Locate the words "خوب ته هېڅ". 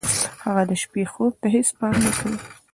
1.11-1.67